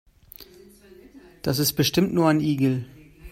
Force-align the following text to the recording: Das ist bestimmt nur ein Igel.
Das 1.43 1.59
ist 1.59 1.73
bestimmt 1.73 2.11
nur 2.11 2.27
ein 2.27 2.39
Igel. 2.39 2.85